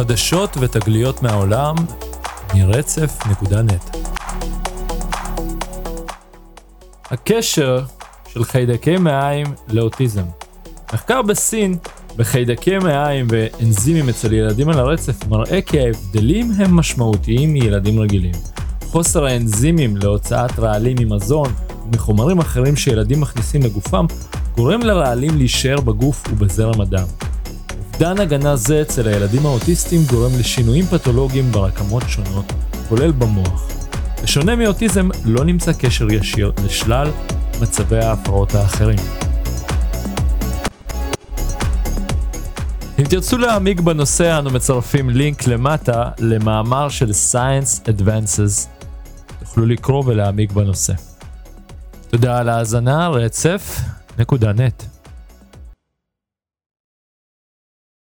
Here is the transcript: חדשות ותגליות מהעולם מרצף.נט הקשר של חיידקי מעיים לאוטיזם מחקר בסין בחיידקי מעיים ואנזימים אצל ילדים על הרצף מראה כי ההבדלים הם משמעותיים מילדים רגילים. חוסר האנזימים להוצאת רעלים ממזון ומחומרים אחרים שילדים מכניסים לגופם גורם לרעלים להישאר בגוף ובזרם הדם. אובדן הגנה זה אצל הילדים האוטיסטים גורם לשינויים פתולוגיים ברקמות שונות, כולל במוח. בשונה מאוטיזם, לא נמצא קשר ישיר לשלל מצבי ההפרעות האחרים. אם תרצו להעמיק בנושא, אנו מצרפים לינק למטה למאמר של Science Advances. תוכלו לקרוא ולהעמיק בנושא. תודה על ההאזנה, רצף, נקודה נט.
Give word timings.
חדשות 0.00 0.56
ותגליות 0.60 1.22
מהעולם 1.22 1.74
מרצף.נט 2.54 3.96
הקשר 7.04 7.84
של 8.28 8.44
חיידקי 8.44 8.96
מעיים 8.96 9.46
לאוטיזם 9.68 10.22
מחקר 10.94 11.22
בסין 11.22 11.76
בחיידקי 12.16 12.78
מעיים 12.78 13.26
ואנזימים 13.30 14.08
אצל 14.08 14.32
ילדים 14.32 14.68
על 14.68 14.78
הרצף 14.78 15.26
מראה 15.28 15.60
כי 15.60 15.80
ההבדלים 15.80 16.50
הם 16.58 16.76
משמעותיים 16.76 17.52
מילדים 17.52 18.00
רגילים. 18.00 18.34
חוסר 18.82 19.24
האנזימים 19.24 19.96
להוצאת 19.96 20.58
רעלים 20.58 20.96
ממזון 21.00 21.52
ומחומרים 21.86 22.38
אחרים 22.38 22.76
שילדים 22.76 23.20
מכניסים 23.20 23.62
לגופם 23.62 24.06
גורם 24.56 24.80
לרעלים 24.80 25.36
להישאר 25.36 25.80
בגוף 25.80 26.24
ובזרם 26.30 26.80
הדם. 26.80 27.29
אובדן 28.00 28.22
הגנה 28.22 28.56
זה 28.56 28.82
אצל 28.82 29.08
הילדים 29.08 29.46
האוטיסטים 29.46 30.00
גורם 30.10 30.30
לשינויים 30.38 30.84
פתולוגיים 30.84 31.52
ברקמות 31.52 32.02
שונות, 32.08 32.52
כולל 32.88 33.12
במוח. 33.12 33.68
בשונה 34.22 34.56
מאוטיזם, 34.56 35.08
לא 35.24 35.44
נמצא 35.44 35.72
קשר 35.72 36.12
ישיר 36.12 36.52
לשלל 36.64 37.10
מצבי 37.60 37.98
ההפרעות 37.98 38.54
האחרים. 38.54 38.98
אם 42.98 43.04
תרצו 43.04 43.38
להעמיק 43.38 43.80
בנושא, 43.80 44.38
אנו 44.38 44.50
מצרפים 44.50 45.10
לינק 45.10 45.46
למטה 45.46 46.10
למאמר 46.18 46.88
של 46.88 47.10
Science 47.10 47.88
Advances. 47.88 48.68
תוכלו 49.40 49.66
לקרוא 49.66 50.04
ולהעמיק 50.06 50.52
בנושא. 50.52 50.92
תודה 52.10 52.38
על 52.38 52.48
ההאזנה, 52.48 53.08
רצף, 53.08 53.80
נקודה 54.18 54.52
נט. 54.52 54.99